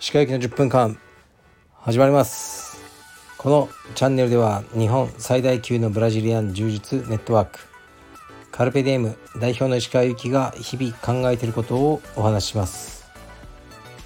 [0.00, 0.98] 石川行きの10分間
[1.74, 2.80] 始まります。
[3.36, 7.58] このチャンネルでは日本最大級のブラジリアン柔術ネットワーク
[8.50, 13.10] カルペディエム代表の石川由紀が日々考えていることをお話しします。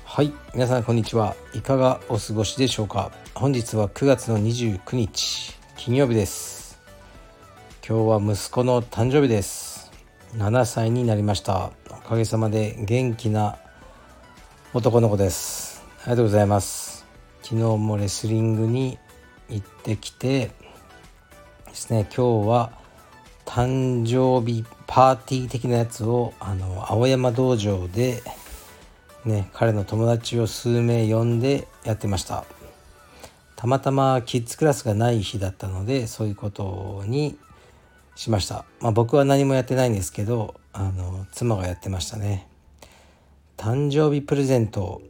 [0.04, 1.36] はい皆さんこんにちは。
[1.54, 3.12] いかがお過ごしでしょうか。
[3.36, 6.53] 本日は9月の29日金曜日です。
[7.86, 9.92] 今日は息子の誕生日です。
[10.38, 11.70] 7歳になりました。
[11.90, 13.58] おかげさまで元気な
[14.72, 15.84] 男の子です。
[16.00, 17.04] ありがとうございます。
[17.42, 18.98] 昨日もレスリングに
[19.50, 20.50] 行ってきて
[21.66, 22.72] ですね今日は
[23.44, 28.22] 誕生日パーティー的なやつをあの青山道場で
[29.26, 32.46] ね彼の友達を数名呼んでやってました。
[33.56, 37.38] たまたまキッズクラスがない日だったのでそういうことに
[38.14, 42.48] しました、まあ、僕は何もやってないんですけどあの妻がやってましたね。
[43.56, 45.00] 誕生日プレゼント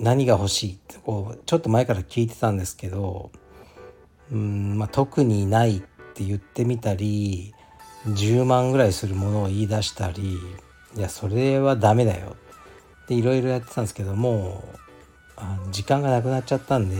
[0.00, 0.72] 何が欲しい？
[0.72, 3.30] ってこうちょっと前から聞いてたんですけど
[4.30, 5.80] うん、まあ、特にないっ
[6.14, 7.54] て言ってみたり
[8.06, 10.38] 10万ぐらいするものを言い出したり
[10.96, 12.36] いやそれはダメだよ。
[13.04, 14.64] っていろいろやってたんですけども
[15.36, 16.96] あ時間がなくなっちゃったんで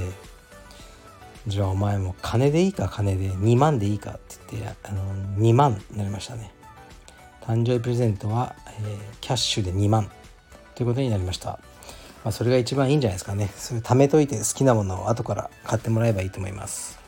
[1.47, 3.31] じゃあお前も金でいいか金で。
[3.31, 4.21] 2万でいいかって
[4.53, 5.03] 言ってあの
[5.39, 6.53] 2万になりましたね。
[7.43, 10.11] 誕生日プレゼントは、えー、キャッシュで2万。
[10.75, 11.59] ということになりました。
[12.25, 13.51] まあ、それが一番いいんじゃないですかね。
[13.57, 16.99] それ貯めといて好きなものを後から買ってもらえばいいと思います。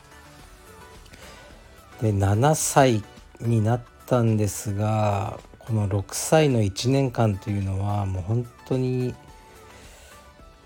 [2.01, 3.03] で7歳
[3.39, 9.15] になったんですがこの6歳の1年間というのはもう本当に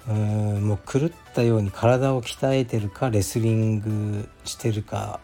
[0.09, 5.19] うんもう狂ったように体を鍛えてるかレスリングしてるか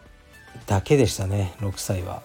[0.66, 2.22] だけでしたね6歳は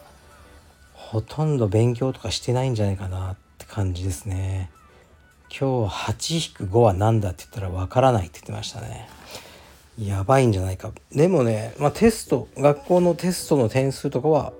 [0.93, 4.69] ほとんど勉強とかしてないんじゃないかなって感じですね
[5.59, 5.93] 今日
[6.63, 9.09] 8-5は何だって言ったらわからないって言ってましたね。
[9.99, 10.91] やばいんじゃないか。
[11.11, 14.53] でもね、まあ、テスト、学校のテストの点数とかは、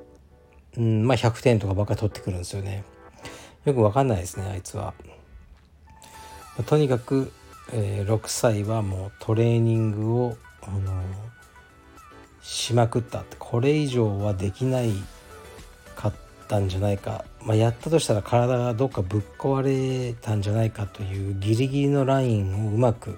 [0.78, 2.84] うん、まあ100点とかばっかり取ってくるんですよね。
[3.64, 4.94] よくわかんないですね、あいつは。
[5.94, 6.02] ま
[6.59, 7.31] あ、とにかく、
[7.74, 11.04] えー、6歳はもうトレーニングを、あのー、
[12.42, 14.92] しまくったって、これ以上はできない
[15.96, 16.14] かっ
[16.48, 17.24] たんじゃないか。
[17.44, 19.62] まあ、やったとしたら体がどっかぶっ壊
[20.10, 23.18] れたんじゃないかというギリギリのラインをうまく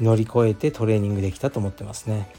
[0.00, 2.32] 乗り越えてトレーニングできたと思ってますね。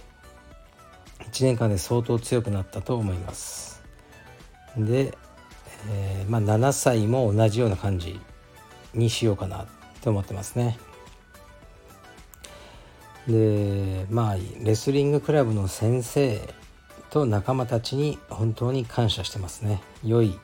[1.32, 3.84] 1年間で相当強くなったと思います。
[4.78, 5.18] で、
[5.90, 8.20] えー、まあ、7歳も同じような感じ
[8.94, 9.68] にしようかな
[10.02, 10.78] と思ってますね。
[13.28, 16.42] でまあレスリングクラブの先生
[17.10, 19.82] と仲間たちに本当に感謝してますね。
[20.04, 20.40] 良い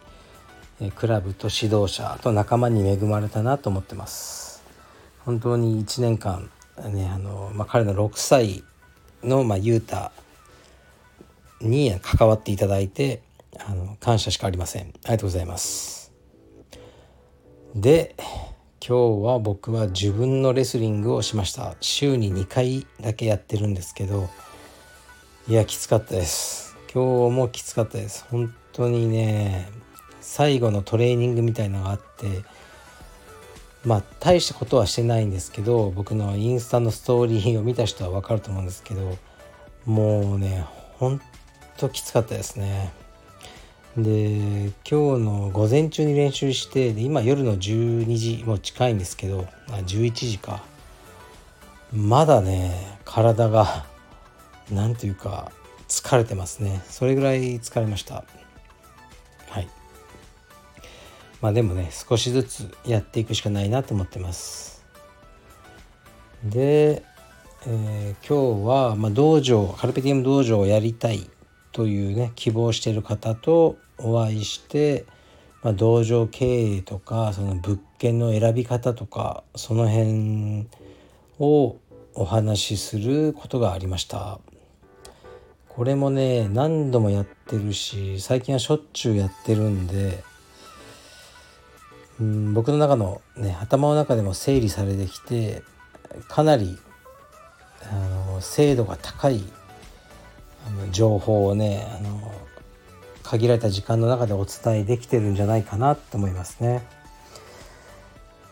[0.95, 4.63] クラブと指導者と仲間に恵まれたなと思ってます。
[5.25, 6.49] 本当に1年間
[6.89, 8.63] ねあの、まあ、彼の6歳
[9.23, 9.81] の、まあ、に
[12.01, 13.21] 関わっていただいて
[13.65, 14.81] あの感謝しかありません。
[14.81, 16.11] ありがとうございます。
[17.75, 18.15] で
[18.85, 21.77] 今日は僕は自分のレスリングをしました。
[21.79, 24.29] 週に2回だけやってるんですけど
[25.47, 26.75] いやきつかったです。
[26.93, 28.25] 今日もきつかったです。
[28.29, 29.69] 本当にね
[30.19, 32.43] 最後のトレーニングみたいなのがあって
[33.85, 39.17] まあ大したことはしてないんですけど僕のインスタのストーリーを見た人は分かると思うんですけど
[39.85, 40.65] もうね
[40.95, 41.21] ほん
[41.77, 42.91] ときつかったですね。
[43.97, 50.63] で今日の午前中に練習して今夜の12時も近いんですけどあ11時か。
[51.91, 53.85] まだね体が
[54.71, 55.51] 何ていうか
[55.87, 56.81] 疲れてますね。
[56.89, 58.23] それぐらい疲れました。
[59.47, 59.67] はい。
[61.39, 64.83] まあでもね少しずつやっていくしかないなと思ってます。
[66.43, 67.03] で、
[67.67, 71.29] えー、今日は、まあ、道場カルペディウム道場をやりたい。
[71.73, 75.05] というね希望している方とお会いして、
[75.61, 80.67] まあ、道場経営とかその物件の選び方とかその辺
[81.39, 81.75] を
[82.13, 84.39] お話しすることがありました。
[85.67, 90.23] これもね何度もやってるし最近はしょっちゅうやってるんで
[92.21, 95.63] ん僕の中の、ね、頭の中でも整理されてきて
[96.27, 96.77] かなり
[97.91, 97.95] あ
[98.33, 99.43] の精度が高い
[100.65, 102.31] あの情報をねあの
[103.23, 106.85] 限られた時間の中でお伝えできてるんじゃないかなと思いますね。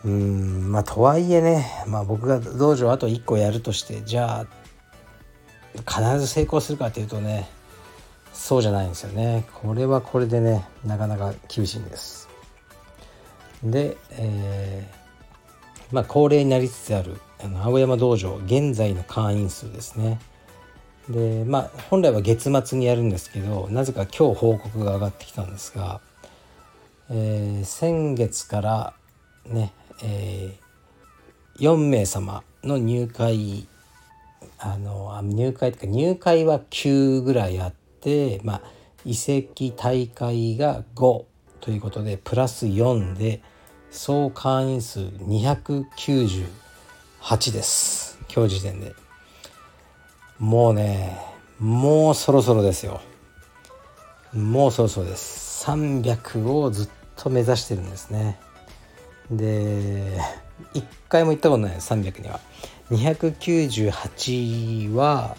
[0.04, 4.46] うんまあとはいえね、まあ、僕が道場あと1個やるとしてじゃ
[5.76, 7.48] あ必ず成功するかというとね
[8.32, 9.44] そうじゃないんですよね。
[9.52, 12.28] これはこれでねなかなか厳しいんです。
[13.62, 20.18] で、えー、まあ恒例になりつつあるあの青山道場現在の会員数ですね。
[21.08, 26.00] でまあ本来は月末にやるんですけどなぜか今日報告が上がってきたんですが、
[27.10, 28.94] えー、先月から
[29.46, 29.72] ね、
[30.04, 33.66] えー、4名様の入会
[34.58, 38.62] あの入会とか入会は9ぐらいあってまあ
[39.04, 41.24] 移籍大会が5
[41.60, 43.42] ということでプラス4で
[43.90, 46.46] 総会員数298
[47.52, 48.18] です。
[48.34, 49.01] 今日時点で。
[50.42, 51.18] もうね
[51.60, 53.00] もうそろそろですよ。
[54.32, 55.64] もうそろそろです。
[55.64, 58.40] 300をずっと目指してるんですね。
[59.30, 60.18] で
[60.74, 61.76] 1回も行ったことない。
[61.76, 62.40] 300には。
[62.90, 65.36] 298は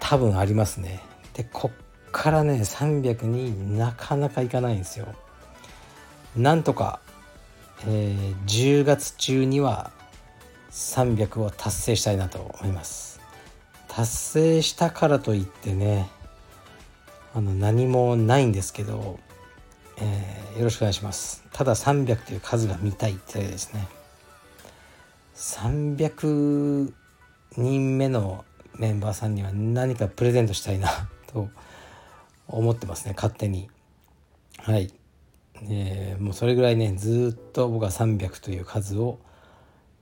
[0.00, 1.02] 多分ありますね。
[1.34, 1.76] でこっ
[2.10, 5.14] からね300になかなかいかないんですよ。
[6.34, 7.00] なんとか、
[7.86, 9.90] えー、10月中には
[10.70, 13.17] 300を達成したいなと思います。
[13.98, 16.08] 達成したからといってね
[17.34, 19.18] あの何もないんですけど、
[19.96, 21.42] えー、よろしくお願いします。
[21.52, 23.88] ただ300という数が見たいってですね。
[25.34, 26.92] 300
[27.56, 28.44] 人目の
[28.76, 30.90] メンバーさんには何かプレゼントしたいな
[31.26, 31.48] と
[32.46, 33.68] 思ってますね勝手に。
[34.58, 34.94] はい、
[35.64, 39.18] えー、もうそれぐらいねずっと僕は300という数を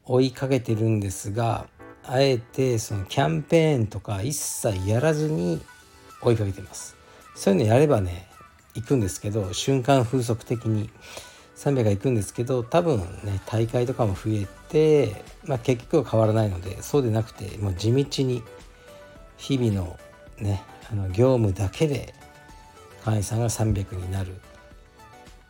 [0.04, 1.66] 追いかけてるんですが
[2.08, 5.60] あえてそのキャンペーンとか一切やらずに
[6.22, 6.96] 追いかけてます
[7.34, 8.28] そういうのやればね
[8.74, 10.90] 行くんですけど瞬間風速的に
[11.56, 18.42] 300が行くんですけど多分ね大会とかも増えて、まあ、結局は変わらないのでそうでなくてもう地道に
[19.36, 19.98] 日々の
[20.38, 22.14] ねあの業務だけで
[23.04, 24.38] 会員さんが300になるっ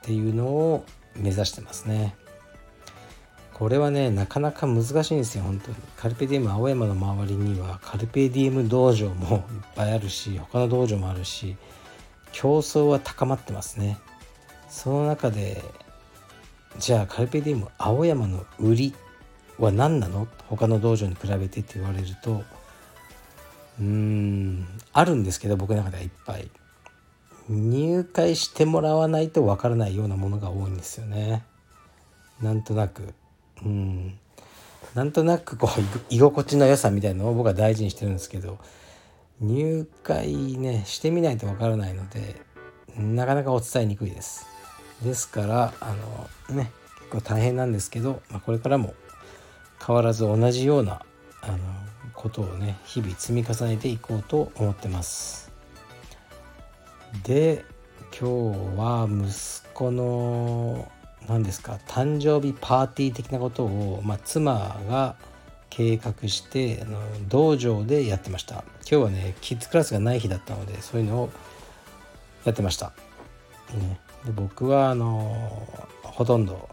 [0.02, 0.84] ていうのを
[1.16, 2.14] 目指してますね。
[3.56, 5.76] これはねなかなか難しいんですよ本当に。
[5.96, 9.42] カルペディウム青山の周りにはカルペディウム道場もいっ
[9.74, 11.56] ぱいあるし他の道場もあるし
[12.32, 13.96] 競争は高まってますね。
[14.68, 15.64] その中で
[16.78, 18.94] じゃあカルペディウム青山の売り
[19.58, 20.28] は何なの？
[20.50, 22.42] 他の道場に比べてって言われると
[23.80, 26.50] うーんあるんですけど僕の中ではいっぱい。
[27.48, 31.42] 入会してもらわないとわからないようなものが多いんですよね。
[32.42, 33.14] なんとなく。
[33.64, 34.18] うん。
[34.94, 38.58] なんとなくこう居心地の良さみたいなのを僕は大事にしてるんですけど
[39.40, 42.40] 入会ねしてみないとわからないので
[42.96, 44.46] なかなかお伝えにくいです。
[45.04, 45.94] ですからあ
[46.48, 46.70] のね
[47.00, 48.94] 結構大変なんですけど、まあ、これからも
[49.86, 51.02] 変わらず同じような
[51.42, 51.58] あの
[52.14, 55.52] ことをね日々積み重ねていこうと思ってます。
[57.22, 57.66] で
[58.18, 60.90] 今日は息子の
[61.28, 61.78] 何ですか？
[61.86, 65.16] 誕生日パーティー的なことを、まあ、妻が
[65.68, 68.64] 計画してあの道場でやってました。
[68.80, 71.30] 今日はねキッズクラスがない日だったのでそういうのを
[72.44, 72.92] やってました、
[73.74, 75.66] ね、で僕はあの
[76.02, 76.68] ほとんど、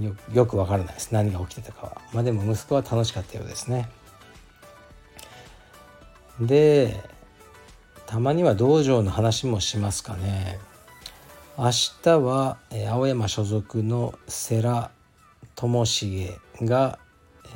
[0.00, 1.12] ね、よよくわからないです。
[1.12, 2.02] 何が起きてたかは。
[2.12, 3.88] まあでも息子は楽しかったようですね。
[6.40, 7.00] で
[8.06, 10.58] たまには道場の話もしますかね。
[11.58, 11.70] 明
[12.02, 12.56] 日は、
[12.90, 14.90] 青山所属の世良
[15.54, 16.98] 智重が、
[17.44, 17.48] え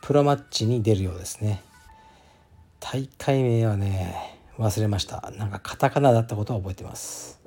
[0.00, 1.60] ー、プロマッチに出るようですね。
[2.78, 5.32] 大会名はね忘れました。
[5.36, 7.40] なんかカタカナだったことは覚えてます。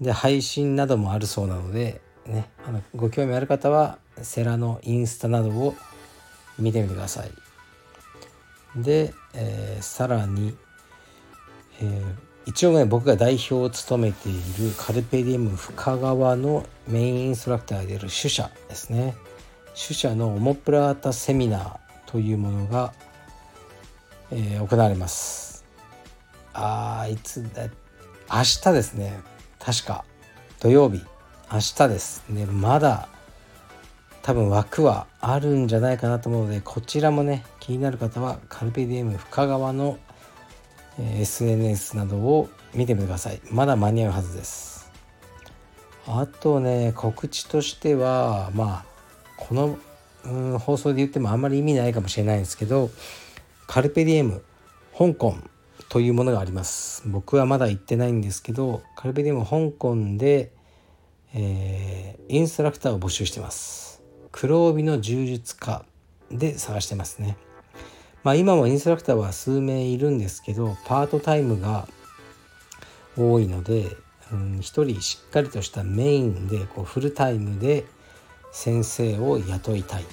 [0.00, 5.76] で配信などもあるそうなので、ね、あのご興味ある方はセラのインスタなどを
[6.58, 7.30] 見てみてください。
[8.82, 10.56] で、えー、さらに、
[11.80, 19.14] えー、一応ね僕が代表を務めているカルペディウム深川のメインインストラクターである主者ですね。
[19.74, 22.92] 主者のオモプラータセミナーというものが、
[24.30, 25.64] えー、行われます。
[26.52, 29.20] あいつだ明日ですね。
[29.58, 30.04] 確か。
[30.60, 31.02] 土曜日。
[31.52, 32.46] 明日ですね。
[32.46, 33.08] まだ
[34.24, 39.98] 多分枠はあるんじゃないかなと思うのでこちらもね気になる方はカルペディエム深川の、
[40.98, 43.40] SNS などを見てみてください。
[43.50, 44.90] まだ間に合うはずです。
[46.06, 48.84] あとね告知としてはまあ
[49.36, 49.78] この、
[50.24, 52.90] うん、放送で言ってもあんまり意味ないかもしれないんですけど
[53.66, 54.42] カルペディエム
[54.96, 55.34] 香港
[55.88, 57.02] というものがあります。
[57.06, 60.52] 僕はまだ行ってないんですけどカルベディウム香港で、
[61.32, 64.02] えー、インストラクターを募集してます。
[64.32, 65.84] 黒帯の柔術家
[66.30, 67.36] で探してますね。
[68.24, 71.86] まあ今もインストラクターは数名いるんですけどパートタイムが
[73.16, 73.96] 多いので、
[74.32, 77.84] うん、一人しっかりとしたメインでこうフルタイムで
[78.50, 80.04] 先生を雇いたい。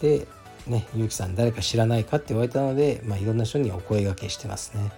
[0.00, 0.26] で
[0.66, 4.92] ねゆうきさん誰か知らないかって言われたので、まあ、いろんな人にお声がけしてますね。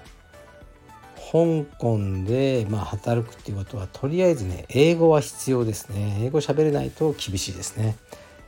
[1.30, 6.18] 香港で、まあ、働くっていうことはとりあえずね英語は必要ですね。
[6.20, 7.96] 英語喋れないと厳しいですね。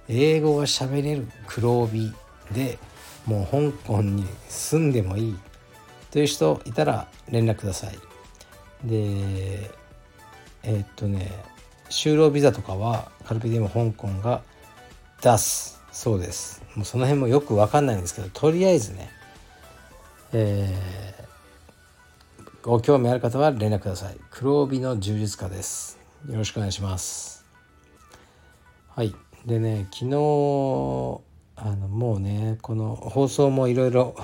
[0.09, 2.15] 英語が喋れる黒帯
[2.53, 2.79] で
[3.27, 5.37] もう香港に住んでもいい
[6.11, 7.99] という人いたら連絡ください。
[8.85, 9.71] で
[10.63, 11.33] えー、っとね
[11.91, 14.43] 就労ビザとかはカルピディウム香港が
[15.21, 16.63] 出すそうです。
[16.75, 19.11] もうその辺もよく分かんないんですけどとりあえずね
[20.33, 21.27] えー
[22.63, 24.17] ご興味ある方は連絡ください。
[24.29, 26.01] 黒帯の充実家です。
[26.29, 27.47] よろしくお願いします。
[28.89, 29.15] はい。
[29.45, 31.21] でね昨日
[31.57, 34.15] あのもうねこの放送もいろいろ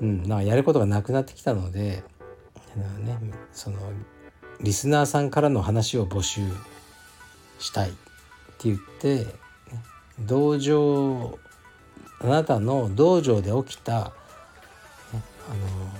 [0.00, 2.04] うんなやることがなくなってきたので
[2.76, 3.18] ね
[3.52, 3.78] その
[4.60, 6.40] リスナーさんからの話を募集
[7.58, 9.26] したいって言って、
[10.20, 11.38] 道場
[12.20, 14.12] あなたの道場で起きたあの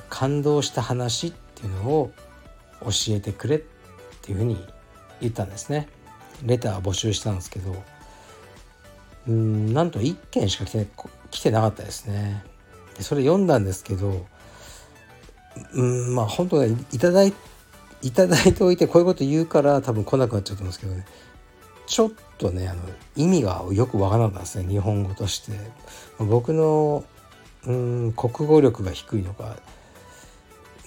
[0.09, 2.13] 感動した話っていうのを
[2.83, 3.61] 教えてくれっ
[4.23, 4.59] ていうふうに
[5.21, 5.89] 言ったんですね。
[6.43, 7.75] レター募集したんですけど
[9.29, 10.87] うんなんと1件しか来て
[11.31, 12.45] 来てなかったですね。
[12.97, 14.27] でそれ読んだんですけど
[15.75, 17.33] うんまあ本当ねいただい
[18.03, 21.05] いただいておいてこういうこと言うから多分来なくなっちゃったんですけどね
[21.87, 22.81] ちょっとねあの
[23.17, 25.53] 意味がよくわからなかったですね日本語として。
[26.19, 27.05] 僕の
[27.67, 29.57] うん国語力が低いのか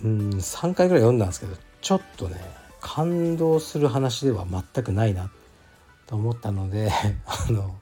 [0.04, 2.40] うん3回ぐらい読んだんですけどちょっとね
[2.82, 5.30] 感動する話では全くないな
[6.08, 6.92] と思ったので
[7.28, 7.76] あの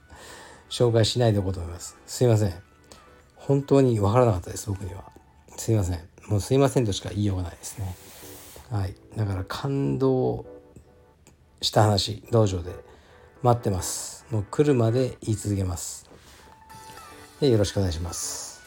[0.69, 1.97] 紹介しないでおこうと思います。
[2.05, 2.53] すいません。
[3.35, 5.03] 本当に分からなかったです僕には。
[5.57, 5.99] すいません。
[6.27, 7.95] もうすいませんとしか言いようがないですね。
[8.69, 8.95] はい。
[9.15, 10.45] だから感動
[11.61, 12.87] した話道場で。
[13.43, 14.25] 待ってます。
[14.31, 16.09] もう来るまで言い続けます。
[17.39, 18.63] でよろしくお願いします。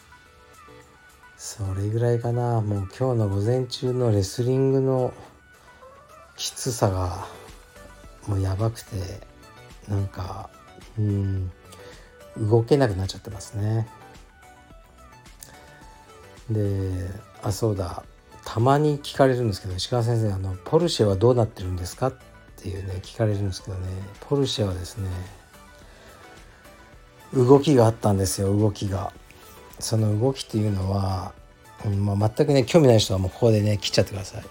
[1.37, 2.61] それぐらいかな。
[2.61, 5.13] もう今日の午前中のレスリングの
[6.37, 7.27] きつさが
[8.27, 8.95] もうやばくて
[9.89, 10.49] なんか
[10.97, 11.51] うん。
[12.37, 13.87] 動けなくなっちゃってますね。
[16.49, 17.09] で
[17.41, 18.03] あそうだ。
[18.45, 22.07] たまに聞かれるんですけど石川先生あのポルシェはどうなってるんですか？
[22.07, 22.13] っ
[22.57, 23.87] ていうね聞かれるんですけどね。
[24.21, 25.09] ポルシェはですね
[27.33, 29.13] 動きがあったんですよ動きが。
[29.79, 31.33] その動きっていうのは
[31.83, 34.43] うんまあ、全くね興味ない人はもうここでね切っちゃってください。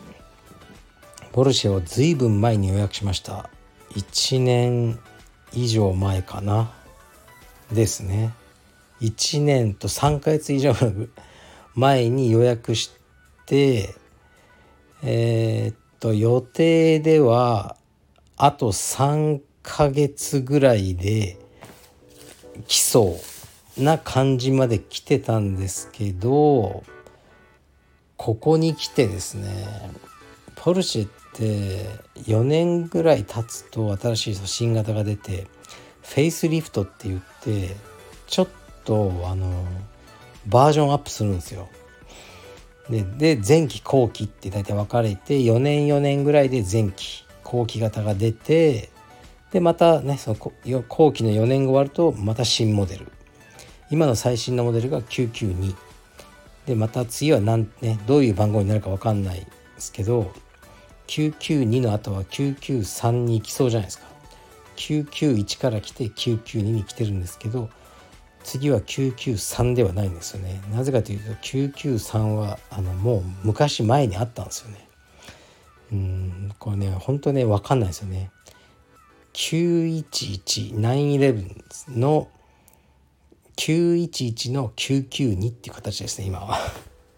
[1.30, 3.49] ポルシェを随分前に予約しました。
[3.90, 4.99] 1年
[5.52, 6.72] 以上前かな。
[7.72, 8.34] ですね。
[9.00, 10.74] 1年と3ヶ月以上
[11.74, 12.90] 前に予約し
[13.46, 13.94] て
[15.02, 17.76] えー、っと予定では
[18.36, 21.38] あと3ヶ月ぐらいで
[22.66, 23.18] 来そ
[23.78, 26.82] うな感じまで来てたんですけど
[28.16, 29.66] ここに来てですね
[30.56, 31.86] ポルシェって
[32.30, 35.46] 4年ぐらい経つと新しい新型が出て
[36.10, 37.76] フェイスリフトって言って
[38.26, 38.48] ちょっ
[38.84, 39.64] とあの
[40.46, 41.68] バージョンアップするんですよ。
[42.90, 48.90] で前期後期って大体分かれて4年4年ぐらいで前期後期型が出て
[49.52, 53.06] でまたねその後期の4年後終わるとまた新モデル。
[53.88, 55.76] 今の最新のモデルが992
[56.66, 59.46] でまた次は何、ね、どういう番号になるか分かんないで
[59.78, 60.32] すけど
[61.08, 64.09] 992の後は993に行きそうじゃないですか。
[64.80, 67.68] 991から来て992に来てるんですけど
[68.42, 70.62] 次は993ではないんですよね。
[70.72, 74.88] なぜかというと993はあのもう昔前にあったんですよね。
[75.92, 78.30] うんこれね本当ね分かんないですよね。
[79.34, 82.28] 911911の
[83.56, 86.56] 911の992っていう形ですね今は。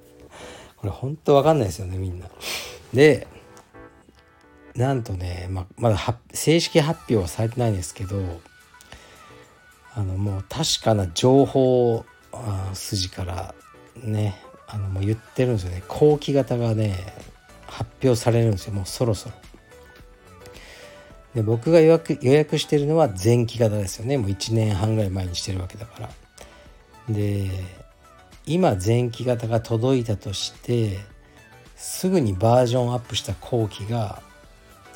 [0.76, 2.26] これ本当わかんないですよねみんな。
[2.92, 3.28] で
[4.76, 5.99] なんとね、ままだ
[6.33, 8.41] 正式発表はされてないんですけど
[9.95, 12.05] あのもう確かな情報
[12.73, 13.55] 筋から
[14.02, 15.83] ねあのもう言ってるんですよね。
[15.87, 16.97] 後期型がね
[17.67, 18.73] 発表されるんですよ。
[18.73, 19.35] もうそろそろ。
[21.35, 24.17] で僕が予約予約してるのは前期型ですよね。
[24.17, 26.11] もう1年半ぐらい前にしてるわけだから。
[27.11, 27.50] で
[28.47, 31.00] 今前期型が届いたとして
[31.76, 34.23] すぐにバージョンアップした後期が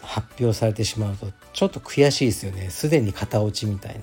[0.06, 2.70] 発表されてしまうとちょっと悔しいですよね。
[2.70, 4.02] すでに型落ちみたい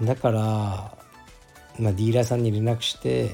[0.00, 0.06] な。
[0.06, 0.40] だから、
[1.78, 3.30] まあ、ディーラーさんに連絡して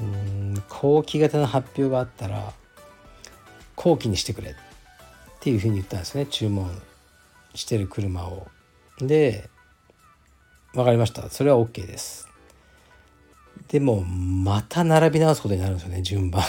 [0.00, 2.52] うん後期型の発表があったら
[3.76, 4.50] 後期にしてくれ。
[4.50, 4.54] っ
[5.40, 6.26] ていうふうに言ったんですね。
[6.26, 6.70] 注文
[7.54, 8.46] してる車を。
[8.98, 9.48] で
[10.74, 11.28] 分かりました。
[11.30, 12.28] それは OK です。
[13.68, 16.42] でもまた並び直すことになるんですよね順番。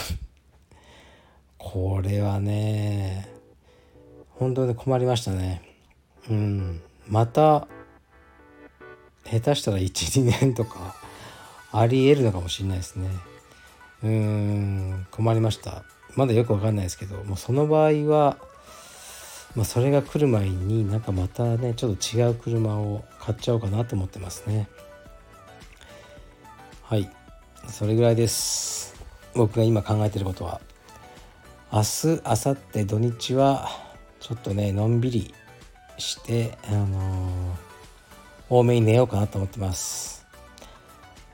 [1.58, 3.41] これはね。
[4.36, 5.62] 本当に困りましたね。
[6.28, 6.82] うん。
[7.08, 7.66] また
[9.24, 10.94] 下手したら12年とか
[11.72, 13.08] ありえるのかもしれないですね。
[14.02, 15.06] うーん。
[15.10, 15.84] 困りました。
[16.14, 18.36] まだよくわかんないですけどもうその場合は、
[19.56, 24.68] まあ、それが来る前になんかまたねちょっと違う車を買っちゃおうかなと思ってますね。
[26.82, 27.10] はい。
[27.68, 28.94] それぐらいです。
[29.34, 30.60] 僕が今考えてることは。
[31.72, 33.81] 明日明後日土日は
[34.22, 35.34] ちょっとねのんびり
[35.98, 37.56] してあのー、
[38.48, 40.24] 多めに寝ようかなと思ってます。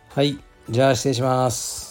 [0.08, 0.38] はい
[0.70, 1.87] じゃあ失礼します。